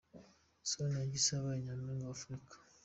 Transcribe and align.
Sonia 0.69 1.09
Gisa 1.11 1.31
yabaye 1.35 1.59
Nyampinga 1.65 2.05
wa 2.09 2.15
Afurika. 2.17 2.53